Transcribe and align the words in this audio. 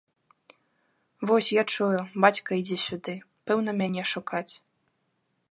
Вось, 1.29 1.49
я 1.55 1.63
чую, 1.75 1.91
бацька 2.25 2.49
ідзе 2.63 2.77
сюды, 2.87 3.13
пэўне 3.49 3.71
мяне 3.83 4.03
шукаць. 4.15 4.49